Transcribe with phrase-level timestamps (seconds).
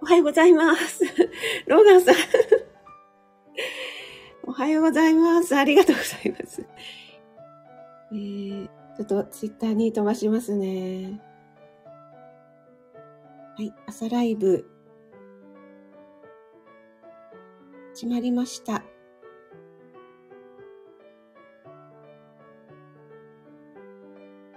[0.00, 1.04] おはようございます。
[1.66, 2.14] ローガンさん。
[4.46, 5.56] おはようございます。
[5.56, 6.64] ありがとうございます。
[8.12, 11.20] えー、ちょっとツイッターに飛ばしますね。
[13.56, 14.70] はい、朝ライブ。
[17.94, 18.74] 始まりました。
[18.74, 18.82] は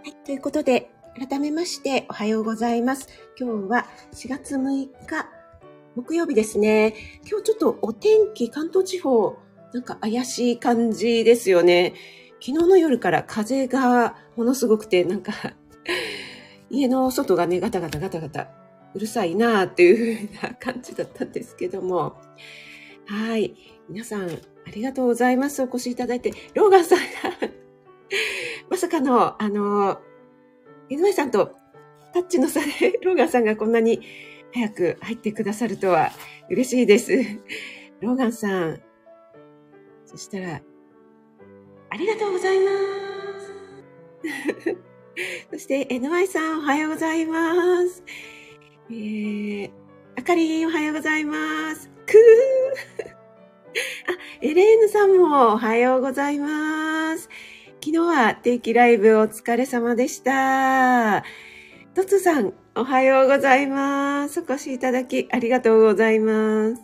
[0.05, 3.10] い、ということで、改めましておはようございます。
[3.37, 5.40] 今日は4月6日
[5.95, 6.93] 木曜日ですね。
[7.29, 9.37] 今日ちょっとお天気関東地方
[9.73, 11.93] なんか怪しい感じですよね。
[12.39, 15.33] 昨日の夜から風がものすごくてなんか
[16.71, 18.50] 家の外がねガタガタガタガタ
[18.95, 22.15] うるさいなっていう風な感じだったんですけども。
[23.05, 23.55] はい。
[23.89, 25.61] 皆さんありがとうございます。
[25.61, 26.31] お越しいただいて。
[26.53, 27.03] ローガンさんが
[28.69, 30.00] まさかの、あの、
[30.89, 31.55] 井上さんと
[32.14, 34.02] タッチの差でローガンさんがこんなに
[34.54, 36.12] 早く入ってくださるとは
[36.50, 37.14] 嬉しいです。
[38.02, 38.82] ローガンさん。
[40.06, 40.62] そしたら、
[41.90, 42.72] ありがとうございま
[43.40, 44.78] す。
[45.52, 48.04] そして、NY さんおはようございます。
[48.90, 49.72] えー、
[50.18, 51.90] あかりんおはようございます。
[52.06, 53.12] くー
[54.12, 57.30] あ、エレーヌさんもおはようございます。
[57.84, 61.24] 昨日は定期ライブお疲れ様でした。
[61.94, 64.39] トツさん、おはようございます。
[64.39, 66.81] お越しいただきありがとうございます。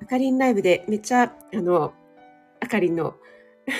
[0.00, 1.92] あかりんライブでめっちゃ、あの、
[2.60, 3.16] あかりんの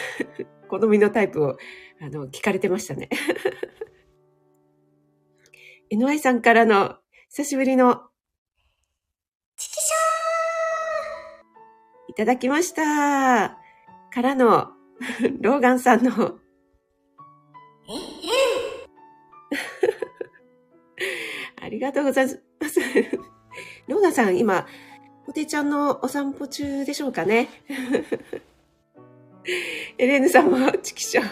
[0.68, 1.56] 好みのタイプを、
[2.00, 3.08] あの、聞かれてましたね。
[5.92, 6.96] NY さんからの
[7.28, 8.08] 久しぶりの、
[9.56, 13.56] チキショーいただきました。
[14.10, 14.72] からの、
[15.40, 16.40] ローガンさんの、
[21.68, 22.26] ありがとうござい
[22.60, 22.80] ます。
[23.88, 24.66] ローガンさん、今、
[25.26, 27.50] ポテちゃんのお散歩中でしょうかね？
[29.98, 31.22] エレーヌさんも、チキショ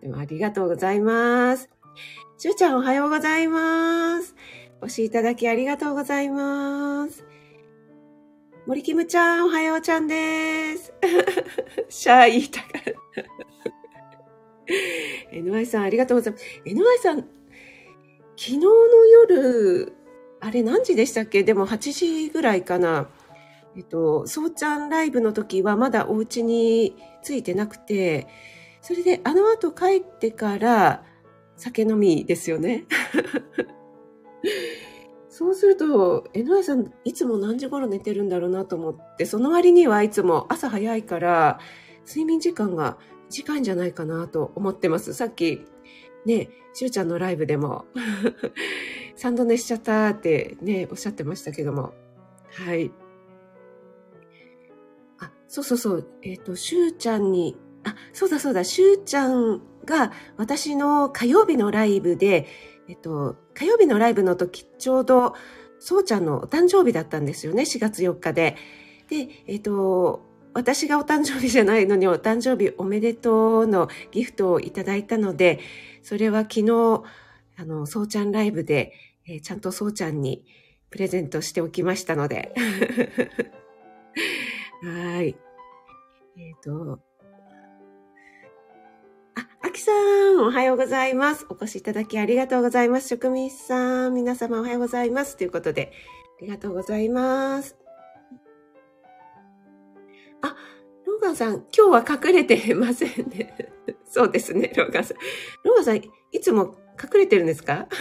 [0.00, 1.70] でもありがとうございます。
[2.38, 4.34] しゅうちゃんおはようございます。
[4.80, 7.24] お越しいただきありがとうございます。
[8.66, 10.92] 森キムちゃん、おはようちゃんです。
[11.88, 12.90] シャー言いたかった。
[15.36, 16.44] NY さん、ありがとうございます。
[16.64, 17.28] NY さん、
[18.44, 19.92] 昨日の夜、
[20.40, 21.44] あれ何時でしたっけ？
[21.44, 23.06] でも8時ぐらいかな。
[23.76, 28.26] えっと、そうちゃんライブの時はまだお家に着いてなくて、
[28.80, 31.04] それであの後帰ってから
[31.54, 32.86] 酒飲みですよね。
[35.30, 41.60] そうすると、NY さん、いつも何時頃寝てるんだろうなと思って、その割にはいつも朝早いから、
[42.08, 42.98] 睡眠時間が
[43.30, 45.14] 短いんじゃないかなと思ってます。
[45.14, 45.64] さっき、
[46.24, 47.84] ね、しゅうちゃんのライブでも
[49.16, 51.92] 3度寝しちゃったってね、おっしゃってましたけども。
[52.50, 52.90] はい。
[55.18, 56.08] あ、そうそうそう。
[56.22, 62.46] えっ、ー、と、しゅうちゃんに、あ、そうだそうだ、しゅうちゃんが私の火曜日のライブで、
[62.88, 65.34] えっと、火曜日のライブの時、ちょうど、
[65.78, 68.56] そうちゃんのお誕生日だったんですよね、4月4日で。
[69.08, 75.60] で、えっと、私がお誕生日じゃないのにお誕生日おめでとうのギフトをいただいたので、
[76.02, 77.02] それは昨日、
[77.56, 78.92] あの、そうちゃんライブで、
[79.26, 80.44] えー、ちゃんとそうちゃんに
[80.90, 82.54] プレゼントしておきましたので。
[84.82, 85.36] はい。
[86.36, 87.00] えっ、ー、と、
[89.72, 91.46] きさん、おはようございます。
[91.48, 93.08] お越しいただきありがとうございます。
[93.08, 95.36] 職人さん、皆様おはようございます。
[95.36, 95.92] ということで、
[96.38, 97.81] ありがとうございます。
[101.22, 103.72] ガさん、今日は隠れてませんね。
[104.08, 105.16] そうですね、ローガンさん。
[105.64, 107.86] ローガンさん、いつも隠れてるんですか？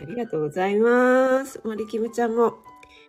[0.00, 1.60] ありがとうございます。
[1.64, 2.58] 森キムちゃんも、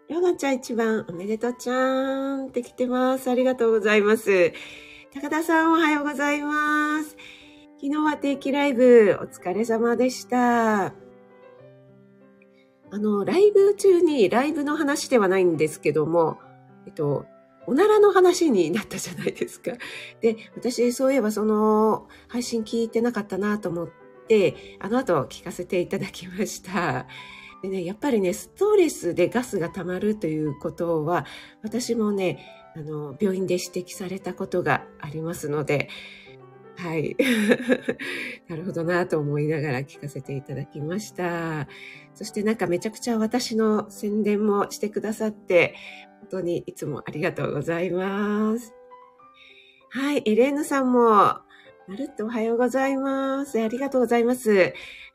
[0.09, 3.29] ローガちゃん一番おめでとうちゃんって来てます。
[3.29, 4.51] ありがとうございます。
[5.13, 7.15] 高田さんおはようございます。
[7.81, 10.85] 昨日は定期ライブお疲れ様でした。
[10.88, 10.94] あ
[12.91, 16.38] の、ライブ中にライブの話ではないんですけども、
[16.85, 17.25] えっと、
[17.67, 19.71] おならの話になったじゃないですか。
[20.21, 23.89] で、私、そういえばその配信聞いてなかったなと思っ
[24.27, 27.07] て、あの後聞かせていただきました。
[27.62, 31.25] でね、やっぱりね、ストレスでガスが溜まるということは、
[31.63, 35.89] 私もね、あの、病院で指摘されたことがありますので、
[36.77, 37.15] はい。
[38.50, 41.68] なるほどなと思いながら聞かせていただきました。
[42.13, 45.75] そしてなんかめちゃくちゃ私の宣伝もしてくださって、
[46.25, 48.74] 本当にいつもありがとうございます。
[49.92, 50.24] はい。
[50.25, 51.44] エレーヌさんも、ま
[51.95, 53.62] るっとおはようございます。
[53.62, 54.74] ありがとうございます。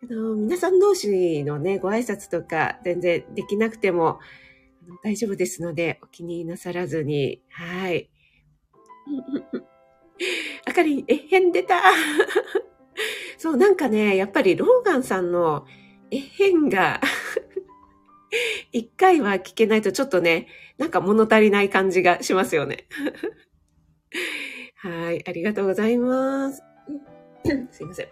[0.09, 4.21] あの、皆さん同士のね、ご挨拶とか全然できなくても
[5.03, 8.09] 大丈夫ですので、お気になさらずに、はい。
[10.65, 11.83] あかりん、えへん出た
[13.37, 15.67] そう、なんかね、やっぱりローガンさんの
[16.13, 17.01] えへんが
[18.73, 20.47] 一回は聞けないとちょっとね、
[20.81, 22.89] なんか物足りない感じがしますよね。
[24.77, 26.63] はい、ありがとうございます。
[27.71, 28.09] すいません。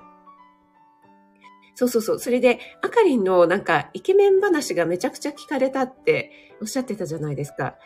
[1.75, 2.19] そうそうそう。
[2.19, 6.31] それで、あかりんのなんかイケメン話がめちゃくちゃ聞かれたって
[6.61, 7.77] おっしゃってたじゃないですか。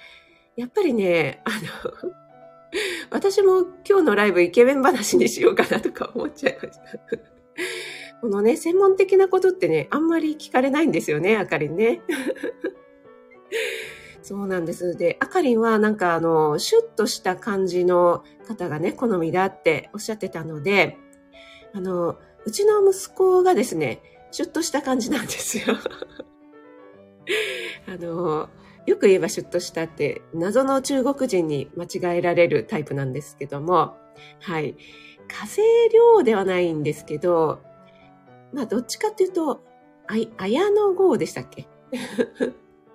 [0.57, 2.11] やっぱりね、あの、
[3.11, 6.83] 私も今日のライブイケメン話にしようかなとか思っちゃいました。
[8.21, 12.03] このね、専門的なことってね、あんまり聞かれないんですよね、あかりんね。
[14.23, 14.97] そうなんです。
[14.97, 20.97] で、あかりんはなんかあの、シュッとした感じの方がね、好みだっておっしゃってたので、
[21.75, 25.77] あの、うちの息子がですね、シュッとした感じなんですよ。
[27.89, 28.49] あの、
[28.87, 33.97] よく言えばシュッとしたって謎の中国人に間違えられるタイプなんですけども、
[34.41, 34.77] はい。
[35.29, 35.61] 火星
[35.93, 37.61] 量ではないんですけど、
[38.53, 39.61] まあどっちかっていうと、
[40.07, 41.69] あ綾野剛でしたっけ？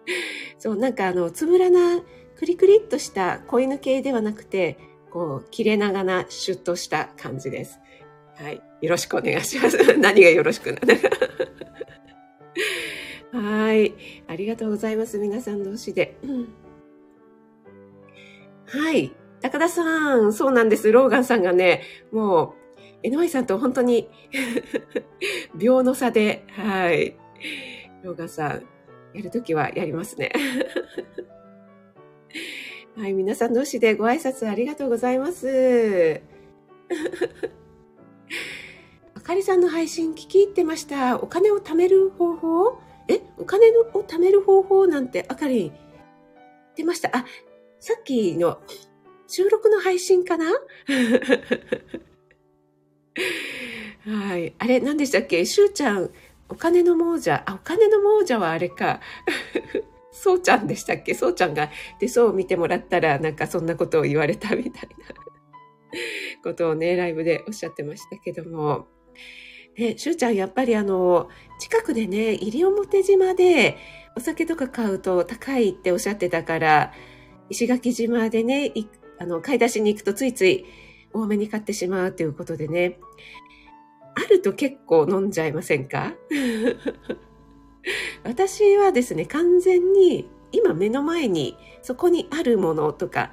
[0.58, 2.02] そう、なんかあの、つぶらな、
[2.38, 4.78] クリクリっとした子犬系ではなくて、
[5.10, 7.80] こう、切れ長な、シュッとした感じです。
[8.36, 8.62] はい。
[8.82, 9.78] よろしくお願いします。
[9.98, 10.80] 何がよろしくな。
[13.42, 13.94] はい。
[14.28, 15.18] ありがとうございます。
[15.18, 16.18] 皆さん同士で。
[16.24, 16.48] うん、
[18.68, 19.12] はい。
[19.42, 20.92] 高田さん、そうなんです。
[20.92, 21.82] ローガンさんがね、
[22.12, 22.68] もう、
[23.04, 24.10] 江上さんと本当に
[25.56, 27.16] 秒の差で、はい。
[28.04, 28.64] ローガンさん、
[29.18, 30.32] やるときはやりますね。
[32.96, 36.22] はい、皆さん同士でご挨拶ありがとうございます。
[39.16, 41.20] あかりさんの配信聞き入ってました。
[41.22, 42.78] お金を貯める方法？
[43.10, 45.72] え、お金を貯める方法なんてあかり
[46.76, 47.10] 出ました。
[47.16, 47.26] あ、
[47.80, 48.60] さっきの
[49.28, 50.46] 収録の配信かな？
[54.06, 54.54] はい。
[54.58, 55.44] あれ、何でしたっけ？
[55.46, 56.10] しゅうちゃん、
[56.50, 57.44] お金の亡者。
[57.46, 59.02] あ、お金の亡者はあれか。
[60.12, 61.14] そうちゃんでしたっけ？
[61.14, 65.06] そうちゃんがで、そう見てもらったら、なんかそんなことを言われたみたいな
[66.44, 68.88] ことをね、ライブでおっしゃってましたけども。
[69.78, 71.30] ね、しゅうちゃん、やっぱりあの、
[71.60, 73.78] 近くでね、西表島で
[74.16, 76.94] お酒とか買うと高いっておっしゃってたから、
[77.50, 78.74] 石垣島でね、
[79.20, 80.66] あの、買い出しに行くとついつい
[81.14, 83.00] 多めに買ってしまうということでね、
[84.18, 86.14] あると結構飲んじゃいませんか？
[88.26, 93.32] 私はですね、完全に今目の前にそこにあるものとか、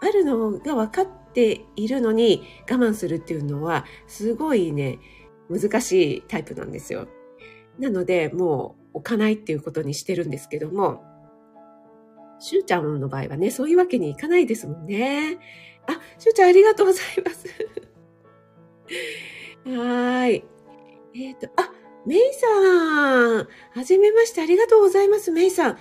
[0.00, 4.98] あるのが分かっているのに我慢するっていうのはすごいね、
[5.50, 7.08] 難しいタイプなんですよ。
[7.78, 11.04] なので、もう置かないっていうことにしてるんですけども、
[12.40, 15.38] しゅうちゃんの場合はね、そういうわけにいかないですもんね。
[15.86, 17.46] あ、しゅうちゃんありがとうございます。
[19.64, 20.44] はい。
[21.14, 21.70] えっ、ー、と、あ、
[22.06, 23.48] メイさん。
[23.74, 25.78] はじめまして、ありがとうございます、メイさん。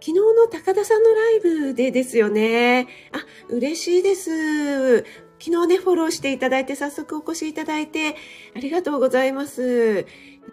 [0.00, 2.86] 昨日の高田さんのライブでですよね。
[3.12, 4.98] あ、嬉しいです。
[5.38, 8.14] 昨日ね、フォローしていただいて、早速お越しいただいて、
[8.54, 10.04] ありがとうございます。
[10.04, 10.06] ち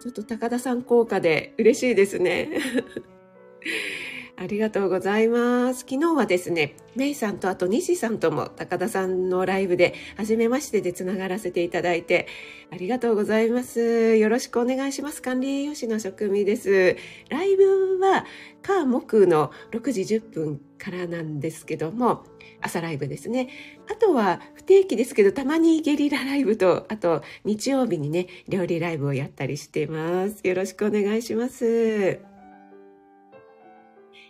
[0.06, 2.50] ょっと高田さん効果で嬉しいですね。
[4.42, 5.80] ありがとうございます。
[5.88, 12.26] 昨日はですね、メイさんとあと西さんとも高田さんのライブで初めましてでつながらせていただいて
[12.72, 14.16] ありがとうございます。
[14.16, 15.22] よろしくお願いします。
[15.22, 16.96] 管理栄養士の職味です。
[17.28, 18.26] ライブは
[18.62, 22.24] 火木の6時10分からなんですけども、
[22.60, 23.48] 朝ライブですね。
[23.88, 30.40] あとは不定期ですけど、たまにゲリラライブと、あと日曜日にね、料理ライブをやったりしています。
[30.42, 32.31] よろしくお願いします。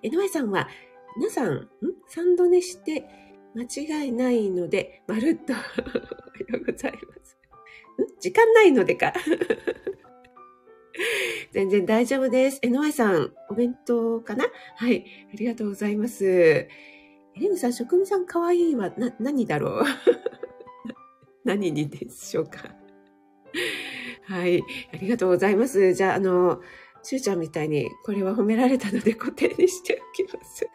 [0.03, 0.69] 江上さんは、
[1.17, 1.69] 皆さん、ん？
[2.09, 3.05] 三度寝して
[3.55, 5.67] 間違いないので、まるっとおはよ
[6.61, 7.37] うございます。
[8.03, 8.21] ん？
[8.21, 9.13] 時間ないのでか。
[11.53, 12.59] 全然大丈夫です。
[12.63, 14.47] 江上さん、お弁当かな？
[14.77, 15.05] はい。
[15.33, 16.25] ありがとうございます。
[16.27, 16.69] エ
[17.37, 19.85] レンさん、職務さんかわいいは、な、何だろう？
[21.45, 22.75] 何にでしょうか？
[24.25, 24.63] はい。
[24.93, 25.95] ありがとうございます。
[25.95, 26.61] じゃあ、あの、
[27.03, 30.69] しゅうちゃんみたいに、これは褒められたので固定にしておきます。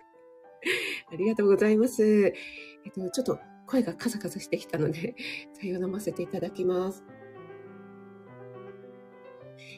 [1.12, 2.04] ありがとうございます。
[2.06, 5.16] えっと、ちょっと声がカサカサしてきたので、
[5.62, 7.04] 茶を飲ませていただきます。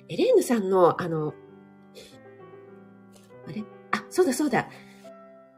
[0.08, 1.34] エレーヌさんの、あの、
[3.48, 3.64] あれ？
[3.92, 4.70] あ、そうだそうだ。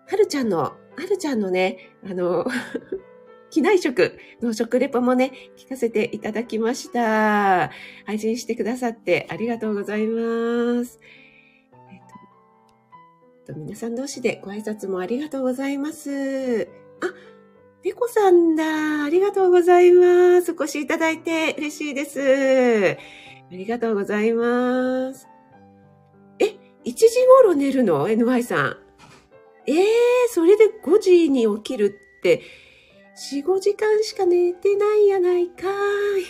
[0.07, 0.75] はるちゃんの、は
[1.09, 2.45] るちゃんのね、あの、
[3.51, 7.69] 機内食の食レポもね、聞かせていただきました。
[8.05, 10.99] 配信してくださってありがとうございます。
[11.91, 11.97] え
[13.43, 16.69] っと、皆さん同士でご挨拶もありがとうございます。
[17.01, 17.13] あ、
[17.83, 19.03] 猫さんだ。
[19.03, 20.53] ありがとうございます。
[20.53, 22.97] お越しいただいて嬉しいです。
[23.51, 25.27] ありがとうございます。
[26.39, 26.45] え、
[26.85, 27.09] 1時
[27.43, 28.77] 頃寝るの ?NY さん。
[29.67, 29.85] ええー、
[30.29, 32.41] それで5時に起きるって、
[33.21, 35.67] 4、5時間しか寝てないやないか
[36.17, 36.23] い。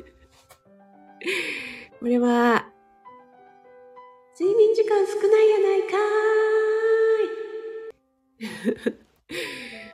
[2.00, 2.72] これは、
[4.38, 5.88] 睡眠時間少ないやないか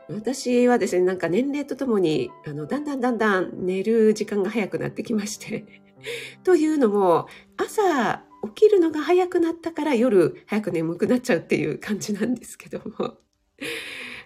[0.09, 0.11] い。
[0.15, 5.83] 私はですね、なんか年齢とともに、あの、だんだんだんだん寝る時間が早くなってきまして。
[6.45, 7.27] というのも、
[7.57, 8.23] 朝
[8.55, 13.19] 起きるのが早くなったから夜早く眠くなっちゃうっていう感じなんですけども。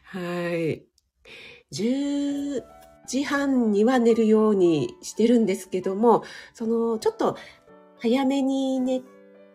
[0.03, 0.85] はい。
[1.73, 2.63] 10
[3.07, 6.23] 時半には寝るようにしてるんですけども、
[6.55, 7.37] その、ちょっと
[7.99, 9.03] 早めにね、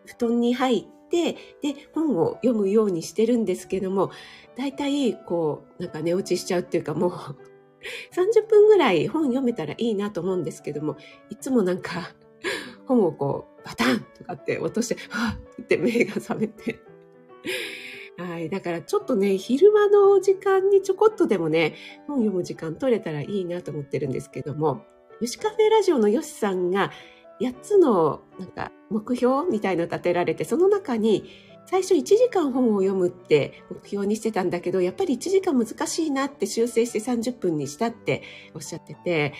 [0.06, 4.10] 布団に入って、で、本を読むようにしてるんですけども、
[4.56, 7.10] 大体、こう、なんか寝落ちしちゃうっていうかもう
[8.12, 10.96] 30分ぐらい本読めたらいいなと思うんですけども、
[11.30, 12.14] いつもなんか、
[12.86, 16.80] 本をこう、バタンとかって落として、はぁって目が覚めて。
[18.18, 18.50] はい。
[18.50, 21.74] だからちょっとね、昼間の時間にちょこっとでもね、
[22.06, 24.84] 本読む時間取れたらいいなと思ってるんですけども、
[25.20, 26.90] ヨシカフェラジオのヨシさんが
[27.40, 31.24] 8つのなんか目標みたいの立てられて、その中に
[31.66, 38.22] 最初1時間本を読むって目標にしてたんだけど、やっぱり1時間難しいなって修正して30分にしたって
[38.54, 39.32] おっしゃってて、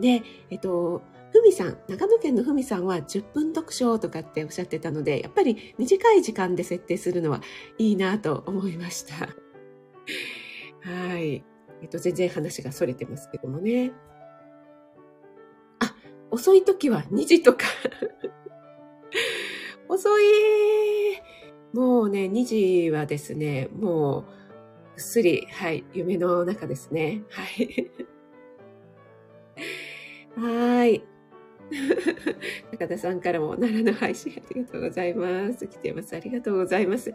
[0.00, 7.42] で、えっと、ふみさん、長野県のふみさんは10分読書とかっておっしゃってたので、やっぱり短い時間で設定するのは
[7.78, 9.28] いいなと思いました。
[10.80, 11.44] はい。
[11.80, 13.92] えっと、全然話が逸れてますけどもね。
[15.80, 15.94] あ、
[16.30, 17.66] 遅い時は2時とか
[19.88, 20.24] 遅い
[21.72, 24.24] もうね、2時はですね、もう、
[24.94, 27.22] ぐっすり、はい、夢の中ですね。
[27.30, 27.90] はい。
[30.36, 31.07] はい。
[32.72, 35.66] 中田さんからも奈良の配信ありがとうございます。
[35.66, 36.16] 来てます。
[36.16, 37.12] ありがとうございます。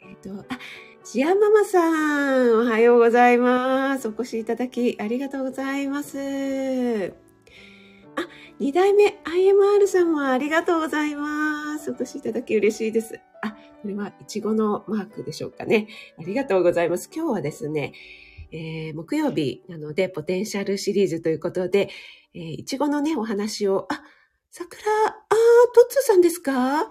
[0.00, 0.58] えっ、ー、と、あ、
[1.04, 4.08] シアママさん、おはようございます。
[4.08, 7.12] お越しいただきありがとうございます。
[8.16, 11.90] あ、二代目 IMR さんもありがとうございます。
[11.90, 13.20] お越しいただき嬉しいです。
[13.42, 15.88] あ、これはイチゴのマークでしょうかね。
[16.18, 17.10] ありがとうございます。
[17.12, 17.92] 今日はですね、
[18.52, 21.88] えー、木曜日なので、ポテンシャルシリーズということで、
[22.34, 24.02] えー、いちごのね、お話を、あ、
[24.50, 25.12] 桜、あー、
[25.74, 26.80] トッツーさんですか？
[26.80, 26.88] あ、あ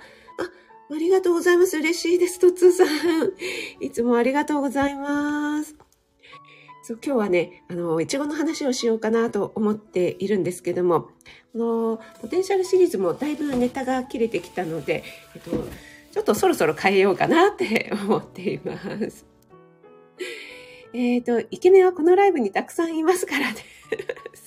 [1.00, 1.78] りがとうございます。
[1.78, 2.88] 嬉しいです、トッツーさん。
[3.84, 5.76] いつもありがとうございます。
[6.84, 11.10] そう今日はね、あの、いちごの話をしようかなと思っているんですけども、
[11.54, 15.04] この、ポテンシャルシリーズもだいぶネタが切れてきたので、
[15.36, 15.52] えっと、
[16.12, 18.78] ちょっとそろそろ変えようかなって 思っていま
[19.10, 19.26] す。
[20.94, 23.56] えっ、ー、と、イケメンはこのライブにたくさんいますからね。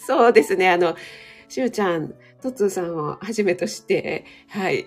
[0.06, 0.96] そうですね、あの、
[1.49, 4.84] しゅうちゃん、とつーさんをはじめとして、はい。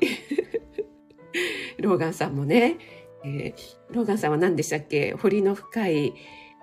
[1.80, 2.78] ローガンさんもね、
[3.24, 3.54] えー、
[3.92, 5.14] ローガンさんは何でしたっけ？
[5.14, 6.14] 彫りの深い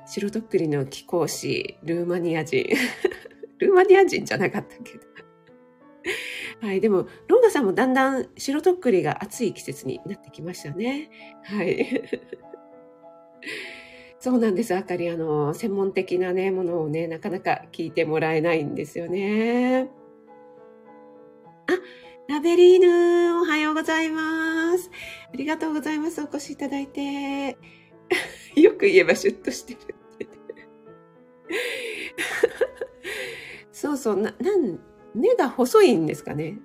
[0.07, 2.67] 白とっくりの貴公子、ルーマニア人。
[3.59, 5.05] ルーマニア人じゃなかったけど。
[6.61, 6.81] はい。
[6.81, 11.11] でも、ロンガンさんもだんだん白とっくりが暑い季節になってきましたね。
[11.43, 12.03] はい。
[14.25, 14.75] そうなんです。
[14.75, 19.91] あかり、あの、専門的なね、ものをね、なかなか聞いてもらえないんですよね。
[21.67, 24.91] あ、ラベリーヌ、おはようございます。
[25.31, 26.23] ありがとうございます。
[26.23, 27.59] お越しいただいて。
[28.57, 29.79] よく言えばシュッとしてる
[33.73, 34.81] そうそう、な、なん、
[35.15, 36.61] 目が細いんですかね。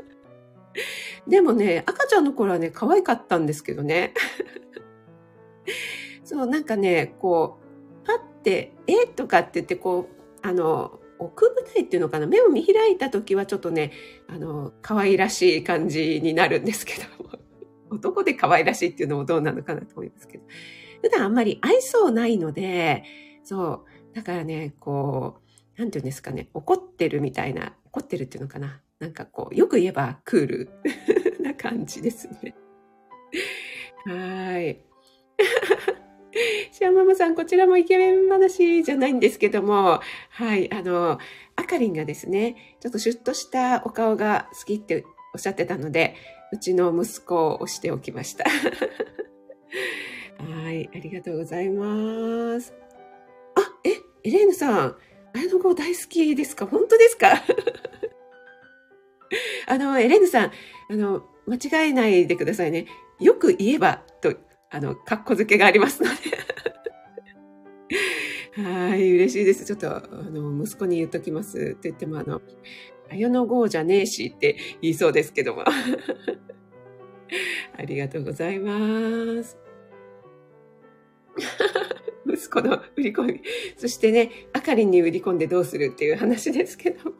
[1.26, 4.12] でもね、赤ちゃんの頃はね、可愛かったんですけどね。
[6.30, 7.58] そう、なんかね、こ
[8.04, 13.90] う、パッて、えとかって言って、こう、あの、奥舞台っていうのかな目を見開いた時はちょっとね、
[14.28, 17.30] あの、可愛らしい感じになるんですけど、
[17.90, 20.44] 男で可愛らしいっていうのもどうなのかなと思いますけど、
[21.02, 23.02] 普段あんまり愛想ないので、
[23.42, 25.38] そう、だからね、こ
[25.76, 28.80] う、なんていうんですかね、怒ってるみたいな、怒ってるっていうのかな。
[29.00, 30.70] なんかこう、よく言えばクール
[31.42, 32.54] な感じですね。
[34.06, 34.80] はい。
[36.72, 41.18] シアママさん、こちらもイケメン話じゃないんですけども、はい、あの、
[41.56, 46.14] あかりんがですね、ちょっとシュッとしたお顔が好きっておっしゃってたので、
[46.52, 48.44] うちの息子を押しておきました。
[50.38, 52.72] はい、ありがとうございます。
[53.56, 53.90] あ、え
[54.24, 54.96] エレーヌさん、
[55.34, 56.66] 綾野剛大好きですか？
[56.66, 57.42] 本当ですか？
[59.66, 60.52] あの、エレーヌさん、
[60.90, 62.86] あの、間違えないでくださいね。
[63.20, 64.34] よく言えば、と、
[64.70, 66.16] あの、格好付けがありますので。
[68.62, 69.64] はい、嬉しいです。
[69.64, 70.00] ちょっと、あ
[70.30, 71.74] の、息子に言っときます。
[71.76, 72.40] って言っても、あの、
[73.10, 75.64] 綾野剛じゃねえしって言いそうですけども。
[77.76, 79.58] ありがとうございます。
[82.26, 83.42] 息子の売り込み。
[83.76, 87.16] そしてね、あかりんに売り込んでどうするっていう話ですけども。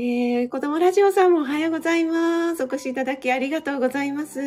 [0.00, 2.62] えー、子供ラジオさんもおはようございます。
[2.62, 4.38] お越しいただきありがとうございます。
[4.38, 4.44] し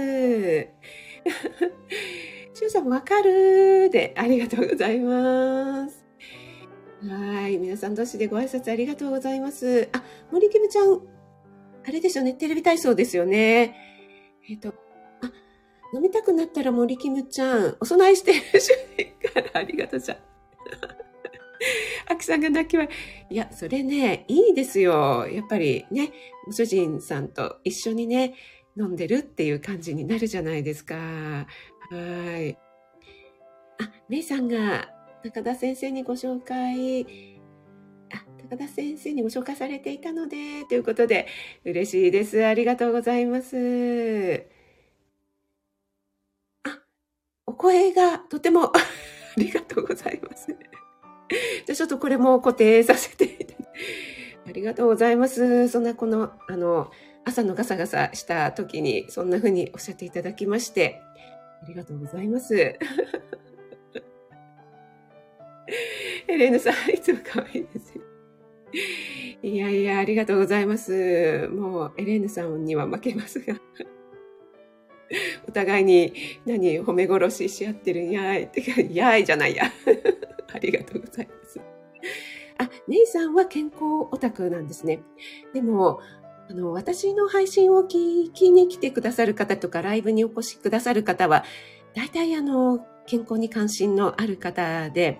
[2.61, 6.05] ゅうさんもわかるで、ありがとうございます。
[7.05, 7.57] はい。
[7.57, 9.89] 皆さん同士でご挨拶ありがとうございます。
[9.91, 11.01] あ、森キムちゃん、
[11.85, 12.31] あれですよね。
[12.31, 13.75] テレビ体操ですよね。
[14.49, 14.73] えっ、ー、と、あ、
[15.93, 20.17] 飲みたくなったら森キムちゃん、お供えしてる主人からありがとうじゃん。
[22.07, 22.87] あきさんが泣きは、
[23.29, 25.27] いや、それね、いいですよ。
[25.27, 26.11] やっぱりね、
[26.45, 28.33] ご主人さんと一緒にね、
[28.77, 30.95] 飲んでるっていう感じになるじゃないですか。
[30.95, 31.45] は
[32.39, 32.57] い。
[33.79, 34.89] あ、メイさんが、
[35.23, 37.39] 中田先生にご紹介、
[38.11, 41.27] あ、高田先生にご紹介されていたので、ということで、
[41.63, 42.43] 嬉しいです。
[42.45, 44.47] ありがとうございます。
[46.63, 46.79] あ、
[47.45, 48.79] お声がとても あ
[49.37, 50.55] りがとうございます。
[51.65, 53.47] じゃあちょっとこれも固定させて。
[54.47, 55.69] ありがとうございます。
[55.69, 56.91] そんなこの、あの、
[57.23, 60.99] 朝のガサガサした時に、そんな風におっしゃっていただきまして、
[61.63, 62.55] ありがとうございます。
[62.55, 62.77] エ
[66.37, 68.03] レーヌさん、いつも可愛いですよ。
[69.43, 71.47] いやいや、ありがとうございます。
[71.51, 73.55] もう、エレーヌさんには負けますが。
[75.47, 76.13] お互いに
[76.45, 78.43] 何褒め殺しし合ってるんやい。
[78.43, 79.71] ってか、やいじゃないや。
[80.55, 81.59] ありがとうございます。
[82.57, 85.01] あ、ネイさんは健康オタクなんですね。
[85.53, 85.99] でも、
[86.49, 91.43] あの、私の配信を聞きに来てくださる方とか、ライブにお越しくださる方は、
[91.95, 95.19] 大体あの、健康に関心のある方で、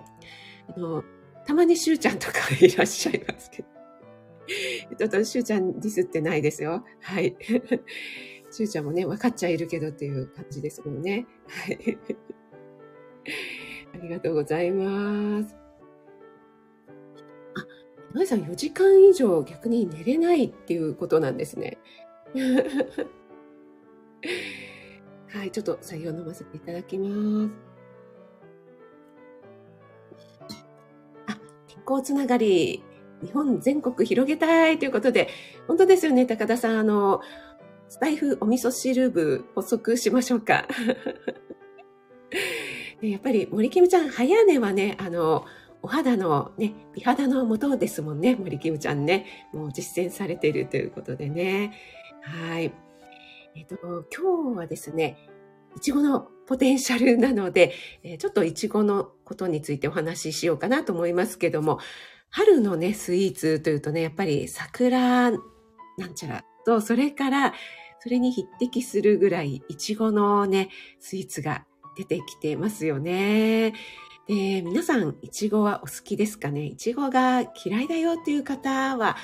[0.68, 1.02] あの、
[1.46, 3.68] たまにしゅうちゃんとかいらっしゃいますけど。
[4.98, 6.84] ちょっとしゅうちゃんディスってないですよ。
[7.00, 7.36] はい。
[8.50, 11.26] しゅうちゃんもね、分かっちゃいるけどっていう感じですもんね。
[11.48, 11.98] はい。
[13.94, 15.56] ありがとうございます。
[17.54, 17.66] あ、
[18.14, 21.78] まさん4時間以上逆に寝れないっていうことなんですね。
[25.28, 27.72] はい、ちょっと採用飲ませていただきます。
[31.86, 32.82] 康つながり、
[33.22, 35.28] 日本全国広げたいということで、
[35.68, 36.78] 本当ですよね、高田さん。
[36.78, 37.20] あの、
[37.88, 40.66] スタイフお味噌汁部補足しましょうか。
[43.02, 45.44] やっぱり森キムちゃん、早寝はね、あの、
[45.82, 49.26] お肌のね、美肌の元ですもんね、森キムちゃんね。
[49.52, 51.72] もう実践されているということでね。
[52.22, 52.72] はい。
[53.56, 53.76] えっ、と、
[54.16, 55.28] 今日はですね、
[55.76, 57.72] いちごのポテンシャルなので、
[58.18, 61.80] ちょっといちごのことについてお話ししようかなと思いますけども、
[62.30, 65.36] 春のね、スイーツというとね、やっぱり桜な
[66.06, 67.54] んちゃらと、それから、
[67.98, 70.68] それに匹敵するぐらい、いちごのね、
[71.00, 73.72] スイーツが出てきてますよね。
[74.26, 76.64] で、皆さん、いちごはお好きですかね？
[76.66, 79.16] いちごが嫌いだよっていう方は、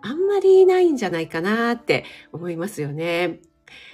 [0.00, 3.40] あんまりないんじゃないかなって思いますよね。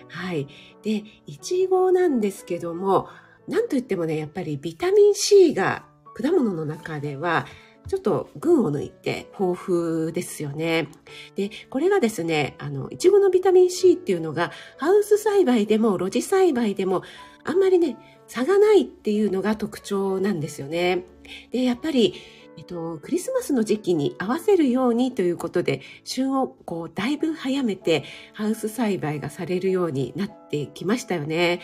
[0.08, 0.48] はい。
[0.82, 3.08] で、いちごなんですけども、
[3.48, 7.46] なんといってもね、やっぱりビタミン C が果物の中では、
[7.88, 10.88] ちょっと群を抜いて豊富ですよね。
[11.34, 17.02] で、これがですね、あの、いちごのビタミン C っていうのが、ハウス栽培でも露地栽培でも、
[17.44, 17.96] あんまりね、
[18.30, 21.04] 差がないっていうのが特徴なんですよね。
[21.50, 22.14] で、やっぱり、
[22.56, 31.60] えっと、クリスマスの時期に合わせるようにということで、旬をこう、だいぶ早めてハウス栽培がされるようになってきましたよね。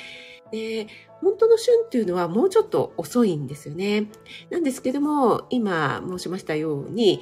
[0.50, 0.88] で、
[1.20, 4.08] 本当の旬っていうのはもうちょっと遅いんですよね。
[4.50, 7.20] なんですけども、今申しましたように、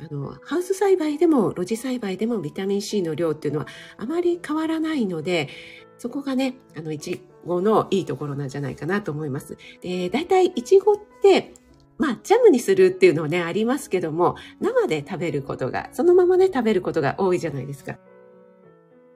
[0.00, 5.48] あの、ハウス栽培でも露地栽培でもビタミン C の量っていうのはあまり変わらないので、
[5.96, 6.98] そこがね、あの、い
[7.42, 9.56] ちごのいいところなんじゃないかなと思います。
[9.80, 11.54] で、大体いちごって
[11.98, 17.96] まあ、ジャムにするっていうのはね、ありますけども、生で食べることが、そのままね、食べることが多いじゃないですか。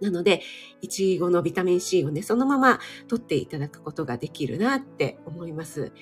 [0.01, 0.43] なので、
[0.83, 5.93] いちごのビタミン C をね、そのまま取っていただくことができるなって思います。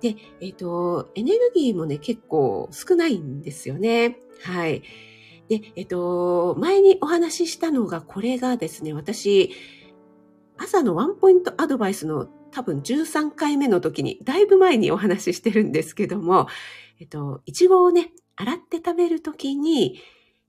[0.00, 4.18] で、えっ、ー、と、エネルギーもね、結構少ないんですよね。
[4.42, 4.82] はい。
[5.48, 9.50] で、えっ、ー、と、前にお話ししたのが、これがですね、私、
[10.58, 16.46] 朝のワンポイントアドバイスの多分13回目の時に、だいぶ前にお話ししてるんですけども、
[17.00, 20.00] えっと、いちごをね、洗って食べる時に、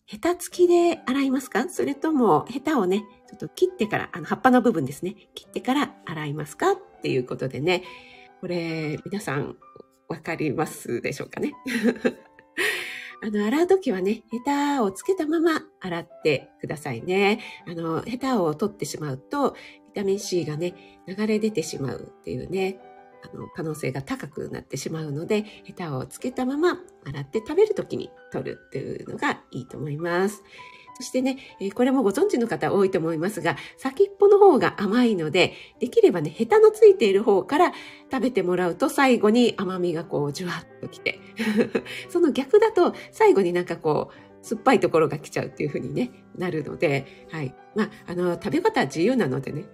[0.06, 1.68] ヘタ付きで洗いますか？
[1.68, 6.74] それとも、ヘタをね、ちょっと切ってから、あの、葉っぱの部分ですね、切ってから洗いますか？
[6.74, 7.84] っていうことでね、
[8.39, 9.56] これ、皆さん、
[10.08, 11.54] わかりますでしょうかね？
[13.21, 17.39] あの、洗うときはね、ヘタをつけたまま洗ってくださいね。
[17.67, 19.58] あの、ヘタを取ってしまうと、ビ
[19.93, 20.73] タミン C がね、
[21.08, 22.80] 流れ出てしまうっていうね、
[23.23, 30.43] あの、可能性が高くなってしまうので、ヘタをつけたまま洗って食べるときに取るっていうのがいいと思います。
[30.97, 31.38] そしてね、
[31.73, 37.73] これもご存知の方多いと思いますが、先っぽの方が甘いので、できればね、ヘタのついている方から
[38.12, 41.19] 食べてもらうと最後に甘みがこう、じゅわっときて。
[42.10, 44.13] その逆だと最後になんかこう、
[44.45, 47.53] 酸っぱいところが来ちゃうっていう風にね、なるので、はい。
[47.75, 49.65] まあ、あの、食べ方は自由なのでね。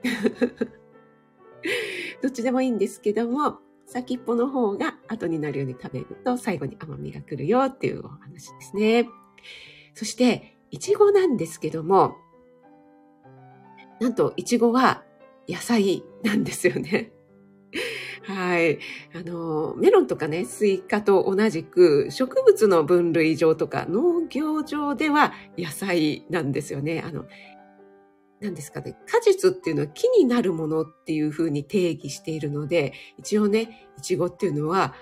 [2.24, 9.10] どっちでもいいんですけども、先っぽの方が後になるように食べると最後に甘みが来るよっていうお話ですね。
[9.94, 12.16] そして、いちごなんですけども、
[14.00, 15.04] なんといちごは
[15.48, 17.12] 野菜なんですよね。
[18.24, 18.80] はい。
[19.14, 27.04] あの、メロンとかね、スイカと同じく植物の分類上とか農業上では野菜なんですよね。
[27.06, 27.26] あの、
[28.40, 34.96] 何ですかね、果実っていうのは木になるものっていうふうに定義しているので、一応ね、いちごっていうのは、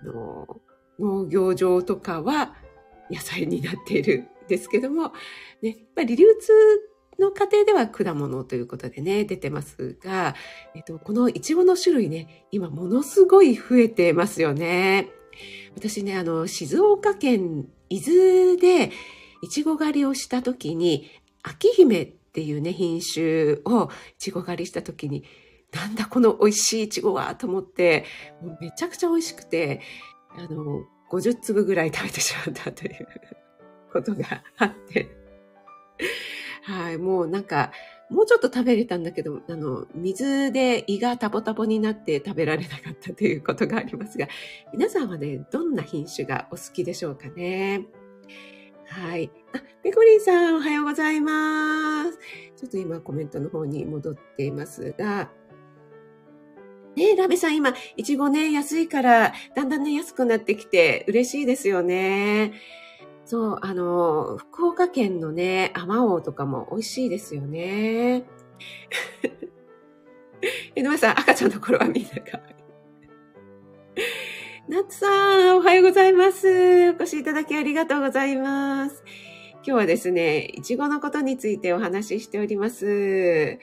[0.00, 0.60] あの
[0.98, 2.54] 農業上とかは
[3.10, 5.12] 野菜になっているんですけども、
[5.62, 6.52] ね、やっぱり流通
[7.18, 10.34] の過程では果物ということでね、出てますが、
[10.74, 15.08] えっと、このイチゴの種類ね、今ものすごい増えてますよね。
[15.74, 18.90] 私ね、あの、静岡県伊豆で
[19.42, 21.10] イチゴ狩りをした時に、
[21.42, 25.24] 秋姫っていうね、品種をイチゴ狩りした時に、
[25.72, 28.04] なんだこの美味しいイチゴはと思って、
[28.60, 29.80] めちゃくちゃ美味しくて、
[30.36, 33.06] あの、50粒ぐらい食べてしまったという
[33.92, 35.08] ことがあって、
[36.62, 37.72] はい、もうなんか、
[38.08, 44.28] もうちょっと食べれたんだけど、あの、水で胃がタポタポになって食べられなかったということがありますが、
[44.72, 47.84] 皆さんはね、どんな品種がお好きでしょうかね？
[48.88, 49.30] はい。
[49.52, 52.18] あ、ペコリンさん、おはようございます。
[52.56, 55.30] ちょっと今コメントの方に戻っていますが、
[56.96, 62.54] ねえラベさん今、いちごね、安いから、だんだんね、安くなってきて、嬉しいですよね。
[63.26, 68.24] そう、あの、福岡県のね、あまおうとかも美味しいですよね。
[70.74, 72.56] 井上さん、赤ちゃんの頃はみんな可愛い。
[74.68, 76.90] ナツさん、おはようございます。
[76.90, 79.04] お越しいただきありがとうございます。
[79.56, 83.58] 今日はですね、いちごのことについてお話ししております。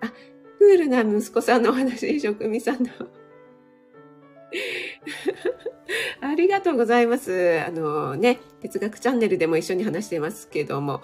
[0.00, 0.12] あ、
[0.58, 2.90] クールな息子さんのお話、職味さんの。
[6.20, 7.60] ありがとうございます。
[7.66, 11.02] あのね、哲学チャンネルでも一緒に話してますけども、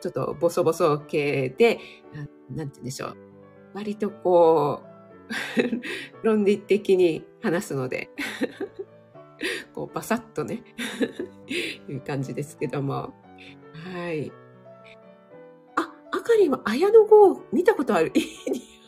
[0.00, 1.78] ちょっとボソボソ系で、
[2.50, 3.16] なんて言うんでしょう。
[3.74, 4.82] 割とこ
[6.22, 8.10] う、論理的に話すので、
[9.74, 10.62] こうバサッとね、
[11.88, 13.12] いう感じですけども。
[13.94, 14.32] はい。
[15.76, 18.12] あ、あかりは綾野剛見たことある？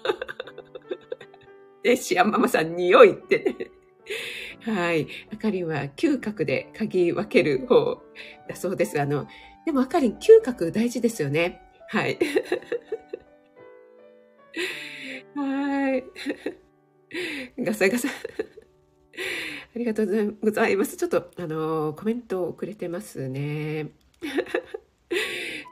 [1.83, 3.71] で、シアンママさん、匂いってね。
[4.73, 5.07] はい。
[5.33, 8.03] あかりんは嗅覚で嗅ぎ分ける方
[8.49, 9.01] だそうです。
[9.01, 9.27] あの、
[9.65, 11.63] でもあかりん嗅覚大事ですよね。
[11.89, 12.19] はい。
[15.35, 16.05] はい。
[17.59, 18.09] ガサガサ。
[18.09, 20.97] ありがとうございます。
[20.97, 23.91] ちょっと、あの、コメントをくれてますね。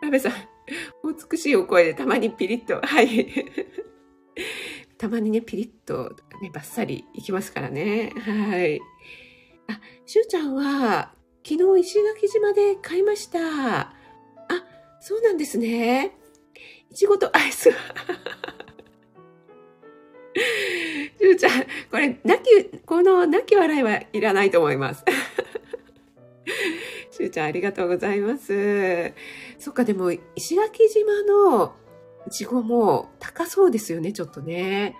[0.03, 0.33] ラベさん、
[1.31, 3.27] 美しいお声でたまにピリッと、はい。
[4.99, 8.13] たまにね、ピリッとね、バッサリいきますからね。
[8.19, 8.81] はい。
[9.69, 11.13] あ、しゅうちゃんは、
[11.47, 13.39] 昨日石垣島で買いました。
[13.39, 13.95] あ、
[15.01, 16.17] そうなんですね。
[16.91, 17.77] いちごとアイスは。
[21.19, 25.05] しゅうちゃん、これ、泣き、この泣き笑いはいらないと思います。
[27.11, 29.13] しゅうちゃん、ありがとうございます。
[29.59, 31.75] そっか、でも、石垣島の
[32.27, 34.97] いちごも高そうですよね、ちょっとね。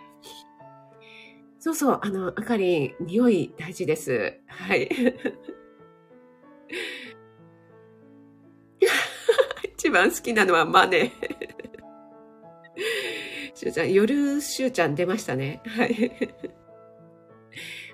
[1.59, 4.39] そうそう、あの、あかりん、匂い大事です。
[4.47, 4.91] はい。
[9.75, 11.13] 一番好きなのはマネ。
[13.55, 15.63] しゅうちゃん、夜しゅうちゃん出ましたね。
[15.65, 16.13] はい。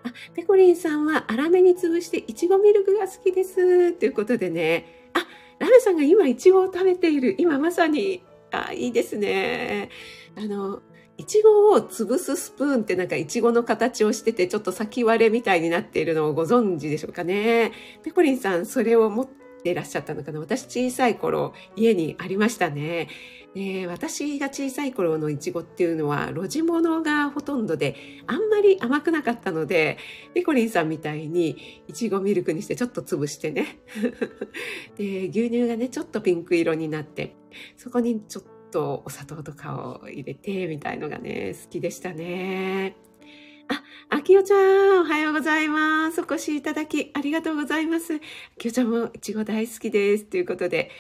[0.03, 3.93] あ、ペコリンさんは粗めに潰していちごミルクが好きです。
[3.93, 5.11] ということでね。
[5.15, 5.25] あ、
[5.59, 7.37] ラメさんが今いちごを食べている。
[7.39, 9.91] 今まさに、あ、いいですね。
[10.37, 10.81] あの、
[11.17, 17.73] いちごを潰すスプーンってなんかいちごの形をしてて、ちょっと先割れみたいになっているのをご存知でしょうかね。
[18.03, 19.29] ペコリンさん、それを持っ
[19.63, 23.09] てらっしゃったのかな私小さい頃、家にありましたね。
[23.55, 29.99] えー、私が小さい頃のいちごっていうのは路地物がほとんどであんまり甘くなかったので
[30.35, 33.81] ペコリンさんみたいにいちごミルクにしてちょっと潰してね
[34.97, 37.35] で牛乳がねちょっとピンク色になって
[37.77, 42.97] そこにちょっとお砂糖とかを入れてみたいのがね好きでしたね。
[43.71, 46.21] あ、あきおちゃん、おはようございます。
[46.21, 48.17] お越しいただきありがとうございます。
[48.17, 48.19] あ
[48.59, 50.25] きおちゃんもいちご大好きです。
[50.25, 50.91] ということで、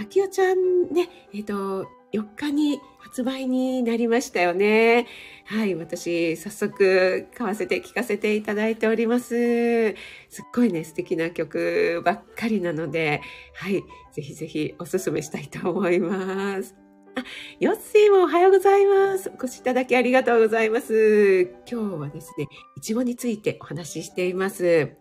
[0.00, 5.06] あきおちゃんね、えっ、ー、と、4日に発売になりましたよね。
[5.44, 9.94] はい、私、早速、買わせて聴かせていただいております。
[10.30, 13.20] すっごいね、素敵な曲ばっかりなので、
[13.54, 13.82] はい、
[14.12, 16.74] ぜひぜひおすすめしたいと思います。
[17.14, 17.22] あ、
[17.58, 19.30] ヨッシーもおはようございます。
[19.30, 21.42] お越しいただきありがとうございます。
[21.70, 24.96] 今日はですね、いちごについてお話ししています。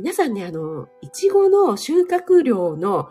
[0.00, 3.10] 皆さんね、あの、いちごの収穫量の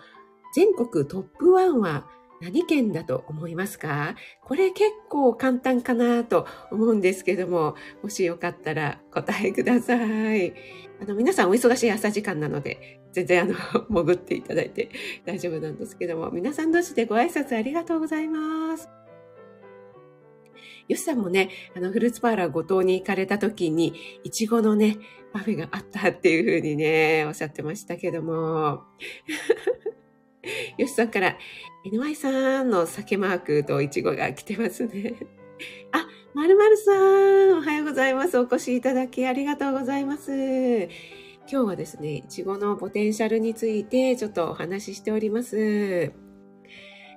[0.54, 2.08] 全国トップ1は
[2.42, 4.16] 何県だと思いますか？
[4.44, 9.96] これ結構簡単かなと思うんですけども、もしよかったら答えくださ
[10.36, 10.54] い。
[11.02, 13.54] あの、皆さんお忙しい朝時間なので、全然あの、
[13.90, 14.90] 潜っていただいて
[15.26, 18.88] 大丈夫なんですけども、皆さん同士でご挨拶ありがとうございます。
[20.88, 24.98] よしさんもね、あの、フルーツパーラーご島に行かれた時に、いちごのね、
[25.34, 28.84] パフェがあったっていうふうにね、おっしゃってましたけども。
[30.78, 31.38] よしさんから、
[31.86, 35.16] NY さんの酒マークとイチゴが来てますね。
[35.92, 38.38] あ、まるまるさん、おはようございます。
[38.38, 40.32] お越しいただきありがとうございます。
[41.52, 46.14] 今日はですね、いちごのポテンシャルについてちょっとお話ししております。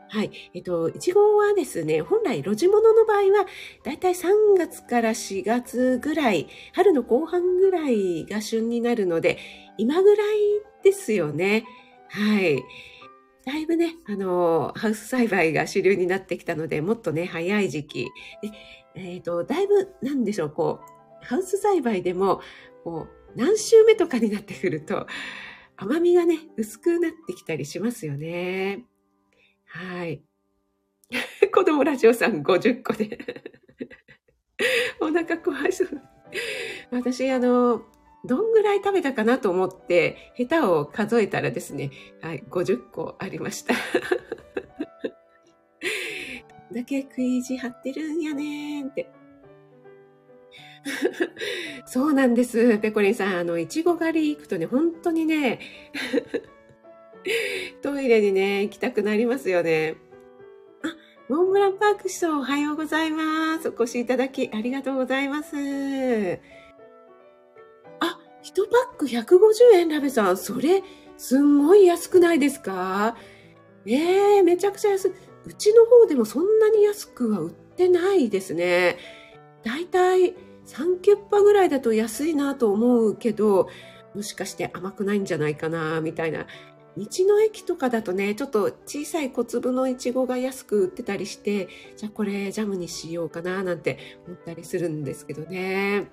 [0.09, 0.31] はい。
[0.53, 3.47] えっと、いちごはですね、本来露地物の場合は、
[3.83, 9.39] だいたい3月から4月ぐらい、春の後半ぐらいが旬になるので、
[9.79, 10.37] 今ぐらい
[10.83, 11.65] ですよね。
[12.09, 12.63] はい。
[13.45, 18.05] だいぶね、あの、ハウス栽培が主流になってきたので、もっとね、早い時期。
[18.43, 18.51] で
[18.95, 20.81] えっ、ー、と、だいぶ、なんでしょう、こ
[21.23, 22.41] う、ハウス栽培でも、
[22.85, 25.07] こう、何週目とかになってくると、
[25.77, 28.85] 甘みがね、薄くなってきたりしますよね。
[29.65, 30.23] はい。
[31.53, 33.19] 子供ラジオさん50個で
[35.01, 35.89] お腹壊そう。
[36.91, 37.83] 私、あの、
[38.25, 43.75] どんぐらい食べたかなと思って、下手を数えたらですね、はい、50個ありました。
[46.73, 49.11] だけ食い意地張ってるんやねーって。
[51.87, 52.79] そうなんです。
[52.79, 55.61] ペコリンさん、あの、いちご狩り行くとね、本当にね、
[57.83, 59.97] トイレにね、行きたくなりますよね。
[60.83, 60.97] あ、
[61.29, 63.69] モンブランパーク師匠おはようございます。
[63.69, 65.57] お越しいただきありがとうございます。
[68.43, 70.37] 1パック150円、ラベさん。
[70.37, 70.83] それ、
[71.17, 73.17] すんごい安くないですか？
[73.87, 75.13] えー、めちゃくちゃ安い。
[75.47, 78.97] うちの方でもそんなに安くは売ってないですね。
[79.65, 80.35] だいたい
[80.67, 83.69] 3キュッパぐらいだと安いなと思うけど、
[84.15, 86.47] もしかして甘くないんじゃないかな、みたいな。
[86.97, 96.09] 道の駅とかだとね、ちょっと小さい小粒のいちごが安く売ってたりして、じゃあこれジャムにしようかな、なんて思ったりするんですけどね。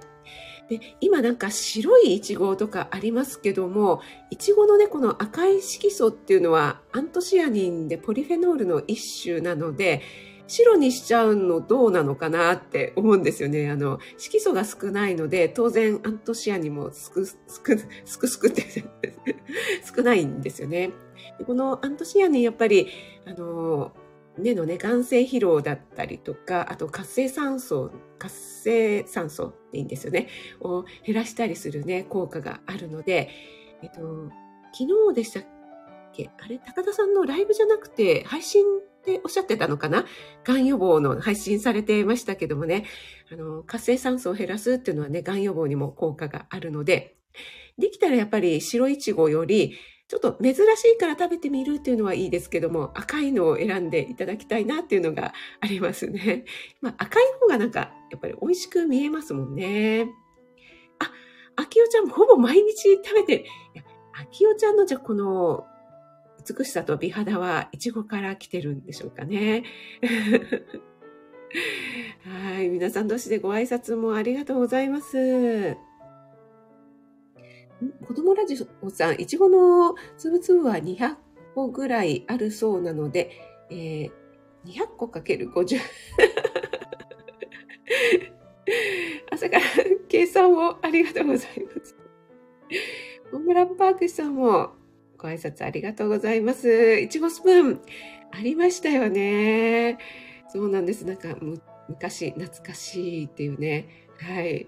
[0.69, 10.01] で、今なんか白いイチゴとかありますけども、イチゴのね、この赤い色素っていうのはアントシアニンでポリフェノールの一種なので、
[10.49, 13.69] 白にしちゃうのどうなのかなって思うんですよね。
[13.69, 18.63] あの、色素が少ないので、当然アントシアニンもすく、すく、すくすくって
[19.95, 20.91] 少ないんですよね。
[21.45, 22.87] このアントシアニンやっぱり、
[23.25, 23.91] あの、
[24.37, 30.27] 根のね、眼性疲労だったりとか、あと活性酸素、活性酸素っていいんですよね、
[30.61, 33.29] を減らしたりするね、効果があるので、
[33.81, 34.29] えっと、
[34.71, 35.43] 昨日でしたっ
[36.13, 40.05] けあれ、高田さんのライブじゃなくて、配信っておっしゃってたのかな？
[40.43, 42.85] 癌予防の配信されてましたけどもね、
[43.31, 47.15] あの、活性酸素を減らすっていうのはね、癌予防にも効果があるので、
[47.77, 49.77] できたらやっぱり白いちごより
[50.09, 56.45] ちょっと珍しいから食べてみるっていうのはいいですけども、赤いのを選んでいただきたいなっていうのがありますね。
[56.81, 60.09] まあ、赤い方がなんか、やっぱり美味しく見えますもんね。
[60.97, 61.11] あ、
[61.57, 63.45] あきおちゃんもほぼ毎日食べて、
[64.19, 65.67] あきおちゃんのじゃこの
[66.57, 69.63] 美しさと美肌はいちごから来てるんでしょうかね。
[72.25, 72.69] はい。
[72.69, 75.88] 皆さん同士でご挨拶もありがとうございます。
[78.07, 81.15] 子供ラジオさん、いちごのつぶつぶは200
[81.55, 83.31] 個ぐらいあるそうなので、
[83.69, 84.11] えー、
[84.65, 85.79] 200個かける50
[89.31, 89.65] 朝から
[90.09, 91.95] 計算をありがとうございます。
[93.31, 94.71] モンブランパークさんも
[95.17, 96.99] ご挨拶ありがとうございます。
[96.99, 97.81] いちごスプーン
[98.31, 99.97] ありましたよね。
[100.49, 101.05] そうなんです。
[101.05, 101.37] なんか
[101.87, 103.87] 昔懐かしいっていうね。
[104.17, 104.67] はい。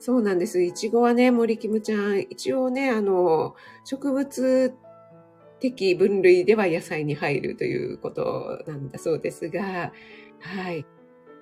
[0.00, 0.62] そうなんです。
[0.62, 4.74] いちごはね、森キムちゃん、一応ね、あの、植物
[5.60, 9.92] 的分類では野菜に入るということなんだそうですが、
[10.40, 10.86] はい。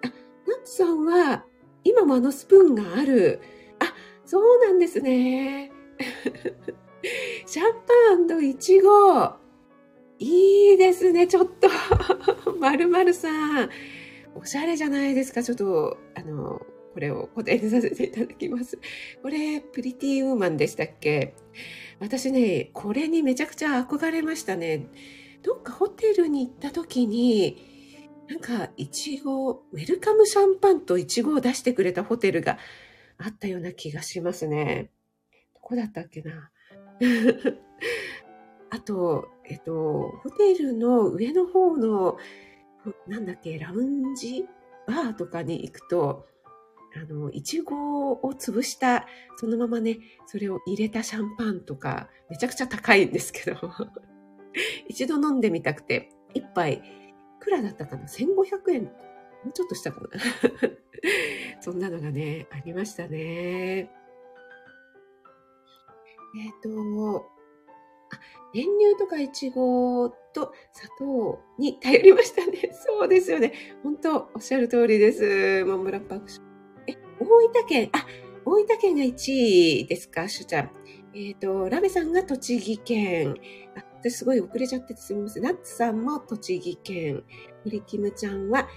[0.03, 0.09] あ、
[0.49, 1.45] ナッツさんは、
[1.85, 3.41] 今もあのスプーンがある。
[3.79, 3.95] あ、
[4.27, 5.71] そうなんですね。
[7.47, 9.35] シャンパンイチゴ。
[10.19, 11.69] いいですね、ちょっと。
[12.59, 13.31] まるまるさ
[13.67, 13.71] ん。
[14.35, 15.45] おしゃれじゃないですか。
[15.45, 16.61] ちょっと、あの、
[16.99, 18.77] これを答えさせていただきます。
[19.23, 21.37] これ、プリティウーマンでしたっけ？
[22.01, 24.89] 私ね、これにめちゃくちゃ憧れましたね。
[25.45, 27.57] どっかホテルに行った時に、
[28.27, 32.59] なんか、いちご、ウェルカムシャンパンといちごを出してくれたホテルが
[33.17, 34.91] あったような気がしますね。
[35.55, 36.51] どこだったっけな？
[38.71, 42.17] あと、えっと、ホテルの上の方の、
[43.07, 44.47] なんだっけ、ラウンジ
[44.89, 46.27] バーとかに行くと、
[46.97, 53.57] あの、いちごを潰した、そのままね、それを入れたシャンパンとか、めちゃくちゃ高いんですけど、
[54.89, 56.81] 一度飲んでみたくて、一杯、い
[57.41, 58.85] くらだったかな ?1500 円。
[58.85, 58.91] も
[59.51, 60.09] うちょっとしたかな？
[61.61, 63.91] そんなのがね、ありましたね。
[66.37, 67.27] えっ、ー、と、
[68.11, 68.21] あ、
[68.55, 72.71] 練乳とかいちごと砂糖に頼りましたね。
[72.73, 73.53] そうですよね。
[73.83, 75.65] 本当おっしゃる通りです。
[75.65, 76.48] モンブランパーク
[77.21, 78.07] 大分県、あ、
[78.45, 80.71] 大分県が1位ですか、しゅちゃん。
[81.15, 83.37] えっ、ー、と、ラベさんが栃木県。
[83.77, 85.43] あ、私すごい遅れちゃっててすみません。
[85.43, 87.25] ナッツさんも栃木県。
[87.65, 88.69] ミリキムちゃんは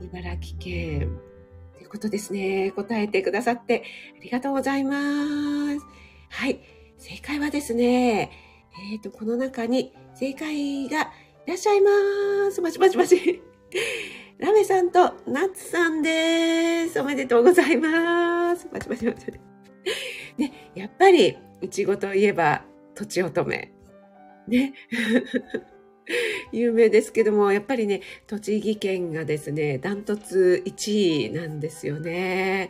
[0.00, 1.18] 茨城県。
[1.74, 2.72] ということですね。
[2.72, 3.84] 答えてくださって
[4.18, 4.98] ありがとうございま
[5.78, 5.86] す。
[6.30, 6.60] はい。
[6.98, 8.30] 正解はですね、
[8.92, 11.90] えっ、ー、と、この中に正解がいらっしゃいま
[12.50, 12.60] す。
[12.60, 13.42] まちまちまち。
[14.38, 17.00] ラメさんとナッツさんです。
[17.00, 18.68] おめでとうございます。
[18.70, 19.26] まちまちまち。
[20.36, 22.62] ね、やっぱり、いちごといえば、
[22.94, 23.72] とちおとめ。
[24.46, 24.74] ね。
[26.52, 32.68] 有名ですけども、やっぱりね、栃木県がですね、ダントツ1位なんですよね。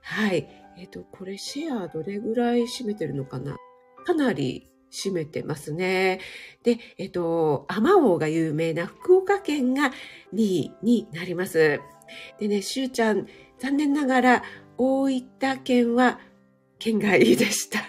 [0.00, 0.48] はい。
[0.78, 3.58] えっ、ー、と、これシェアどれぐらい占めてるのかな
[4.06, 6.20] かなり占めてますね。
[6.62, 9.90] で、えっと、アマオが有名な福岡県が
[10.32, 11.80] 2位になります。
[12.38, 13.26] でね、しゅうちゃん、
[13.58, 14.42] 残念ながら
[14.78, 16.20] 大分県は
[16.78, 17.80] 県外でした。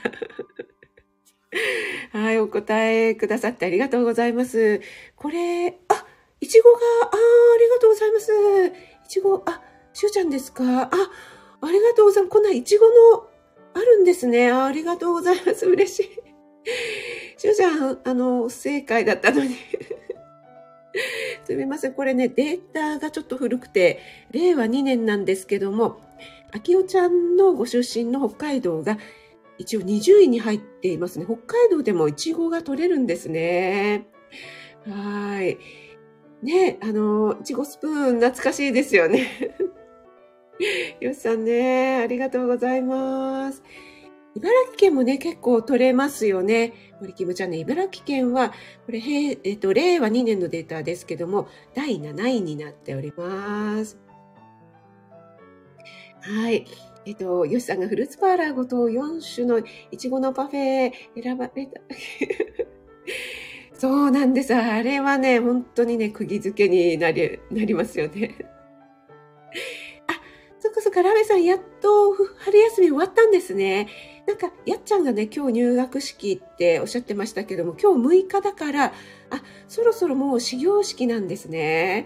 [2.17, 4.81] はい、お答えくださってありがとうございます。
[5.15, 6.05] これ、あ、
[6.41, 8.31] いちごが、あありがとうございます。
[9.05, 9.61] いちご、あ、
[9.93, 10.63] しゅうちゃんですか？
[10.63, 10.89] あ、
[11.61, 12.33] ありがとうございます。
[12.33, 13.29] こんないちごの
[13.73, 14.51] あるんですね。
[14.51, 15.65] ありがとうございます。
[15.65, 16.24] 嬉しい。
[17.37, 19.55] しゅうちゃん、あの、正解だったのに
[21.45, 21.93] すみません。
[21.93, 23.99] これね、データがちょっと古くて、
[24.31, 26.01] 令和2年なんですけども、
[26.51, 28.97] あきおちゃんのご出身の北海道が
[29.57, 31.25] 一応20位に入っていますね。
[31.25, 34.07] 北海道でもイチゴが取れるんですね。
[34.87, 35.57] はい。
[36.41, 39.55] ね、あの、いちごスプーン懐かしいですよね。
[40.99, 43.63] よしさんね、ありがとうございます。
[44.35, 46.73] 茨城県もね、結構取れますよね。
[46.99, 48.49] 森キムちゃんね、茨城県は、
[48.85, 53.97] これ、えっと、令和2年のデータですけども、第7位になっております。
[56.19, 56.65] はい。
[57.05, 59.59] えっと、ヨシさんがフルーツパーラーごと4種の
[59.91, 61.79] いちごのパフェ選ばれた。
[63.77, 64.53] そうなんです。
[64.53, 68.35] あれはね、本当にね、釘付けになり、なりますよね。
[70.75, 73.87] あ、そかそっか、ラメさん、やっと春休み終わったんですね。
[74.27, 78.93] なんか、やっちゃんがね、今日入学式っておっしゃってましたけども、今日6日だから、あ、
[79.67, 82.05] そろそろもう始業式なんですね。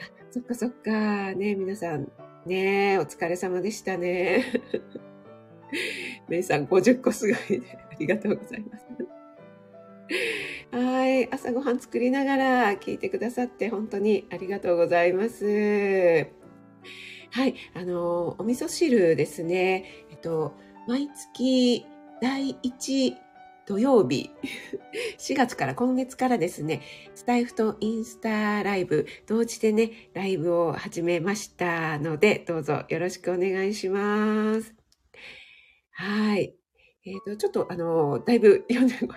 [0.00, 0.90] あそっかそっか。
[1.34, 2.10] ね、皆さん、
[2.46, 4.44] ね、お疲れ様でしたね。
[6.28, 8.86] メイさん50個すごい、ね、ありがとうございます。
[10.72, 11.32] はい。
[11.32, 16.26] 朝ごはん作りながら聞いてくださって本当にありがとうございます。
[17.32, 17.54] はい。
[17.74, 19.84] あの、お味噌汁ですね。
[20.10, 20.52] えっと、
[20.88, 21.86] 毎月
[22.20, 23.14] 第1
[23.66, 24.30] 土曜日、
[25.18, 26.82] 4月から今月からですね、
[27.14, 34.74] スタイフとインスタライブ、同時でね、ライブを始めましたので、どうぞよろしくお願いします。
[35.92, 36.56] はい。
[37.06, 39.12] えっ、ー、と、ちょっとあの、だいぶ読んで、読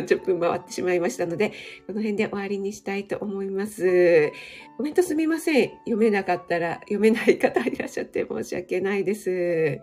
[0.00, 1.50] 40分回ってしまいましたので、
[1.86, 4.32] この辺で終わりにしたいと思います。
[4.76, 5.70] コメントすみません。
[5.78, 9.80] 読めなかったら、読めない方いらっしゃって申し訳ないです。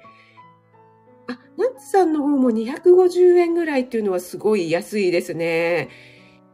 [1.28, 5.90] あ、ナッツさんの方も250円ぐらいっていうのはすごい安いですね。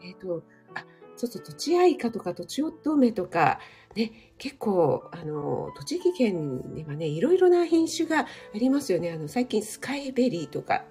[0.02, 0.44] えっ、ー、と、
[0.76, 0.86] あ、
[1.18, 3.60] ちょっと土地愛花とか土地乙女とか、
[3.96, 9.12] ね、結構、あの、栃木県にはね、いろいろな品種がありますよね。
[9.12, 10.86] あの、最近スカイベリーとか、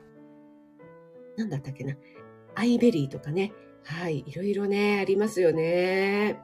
[1.36, 1.94] なんだったっけな、
[2.58, 3.52] アイベリーとかね。
[3.84, 6.40] はい、いろいろね、ありますよね。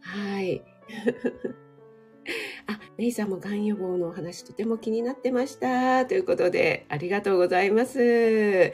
[0.00, 0.62] はい。
[2.68, 6.04] あ、メイさんもがん予防のお話とても気になってました。
[6.04, 7.98] ということで、ありがとうございます。
[7.98, 8.72] ね、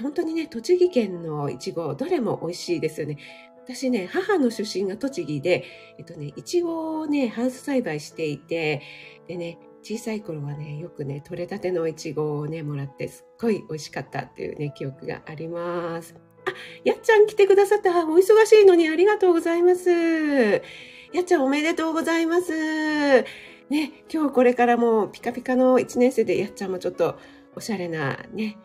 [0.00, 3.18] 本当にね、栃木県のいちご、どれも美味しいですよね。
[3.64, 5.64] 私ね、母の出身が栃木で、
[5.98, 8.82] えっとね、いちごをね、ハウス栽培していて、
[9.26, 16.14] でね、小さい頃はね、よくね、取れたてのいちごをね、もらって、すっごい美味しかったっていうね、記憶があります。
[16.46, 16.52] あ、
[16.84, 18.06] やっちゃん来てくださった。
[18.06, 19.90] お忙しいのにありがとうございます。
[19.90, 23.24] やっちゃんおめでとうございます。
[23.70, 27.18] ね、今日これからもピカピカの1年生でやっちゃんもちょっと
[27.54, 28.56] おしゃれなね、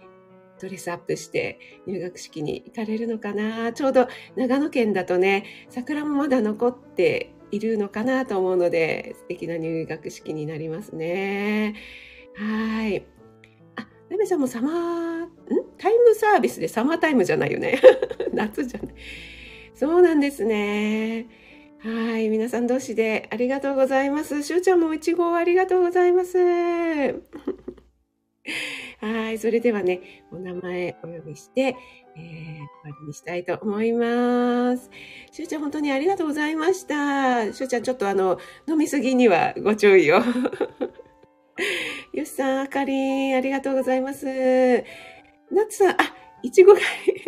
[0.59, 3.74] ドレスアップして入学式に行かれるのかな。
[3.74, 4.07] ちょうど
[4.38, 11.76] 長野県だとね、桜もまだ残っているのかなと思うので、素敵な入学式になりますね。
[12.36, 13.06] はい。
[13.76, 15.30] あ、ラメさんもサマー、ん？
[15.78, 17.80] タイムサービスでサマータイムじゃないよね。
[18.34, 18.95] 夏じゃない。
[19.76, 21.28] そうなんですね。
[21.78, 22.30] はい。
[22.30, 24.41] 皆さん同士でありがとうございます。
[24.41, 26.39] しゅうちゃんもいちごありがとうございます。
[28.99, 29.38] はい。
[29.38, 31.76] それではね、お名前お呼びして、
[32.16, 34.89] えー、終わりにしたいと思います。
[35.32, 37.51] しゅうちゃん、本当にありがとうございました。
[37.53, 40.16] しゅうちゃん、ちょっとあの、飲みすぎにはご注意を。
[42.14, 44.26] よしさん、あかりん、ありがとうございます。
[45.51, 45.95] なつさん、あ、
[46.43, 47.24] いちご狩り、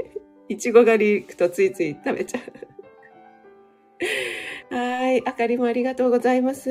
[0.55, 2.39] いちご狩り行くとついつい食べちゃ
[4.71, 4.75] う。
[4.75, 5.27] はい。
[5.27, 6.69] あかりもありがとうございます。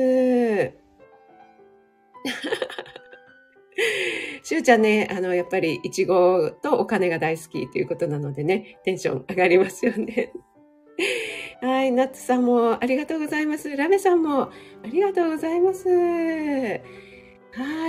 [4.45, 10.31] しゅうちゃんね、あの、やっぱり、いちごとお金が大好きということなのでね、テンション上がりますよね。
[11.61, 13.75] はい、ナッツさんもありがとうございます。
[13.75, 14.51] ラメさんもあ
[14.83, 15.89] りがとうございます。
[15.89, 16.79] は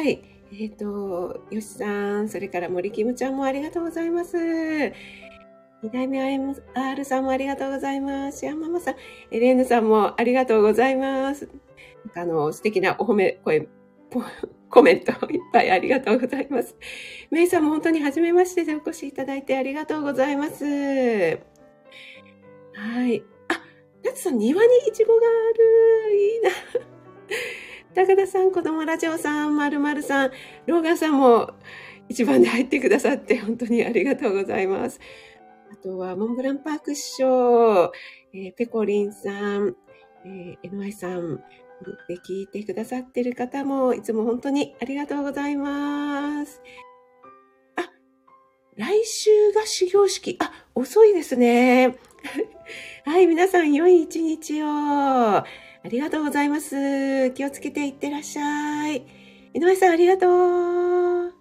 [0.09, 0.23] い。
[0.51, 4.39] えっ、ー、と、よしさん、それから森キムちゃんもありがとうございます。
[5.83, 8.39] 二代目 IMR さんもありがとうございます。
[8.39, 8.95] シアママさん、
[9.31, 11.51] エレーヌさんもありがとうございます。
[12.15, 13.69] あの、素敵なお褒め声
[14.71, 16.75] コメントいっぱいありがとうございます。
[17.31, 20.65] メイさんも本当に初めましてでお越しいただいてありがとうございます。
[20.65, 20.69] は
[23.09, 23.23] い。
[23.49, 23.61] あ、
[24.05, 25.23] ナツさん庭にイチゴがあ
[26.09, 26.15] る。
[26.15, 26.51] いいな。
[27.95, 30.31] 高田さん、子供ラジオさん、まるまるさん、
[30.67, 31.55] ローガンさんも
[32.09, 35.01] 一番で入ってくださって本当にありがとうございます。
[35.73, 37.91] あとは、モンブランパーク師匠、
[38.35, 39.75] えー、ペコリンさん、
[40.27, 41.43] えー、NY さん、
[42.09, 46.63] で聞いてくださってる方もいつも本当にありがとうございます。
[47.77, 47.91] あ、
[48.77, 50.37] 来週が始業式。
[50.41, 51.97] あ、遅いですね。
[53.05, 54.67] はい、皆さん良い一日を。
[54.69, 55.45] あ
[55.85, 57.31] りがとうございます。
[57.33, 59.07] 気をつけていってらっしゃい。
[59.55, 61.36] 井上さんありがとう。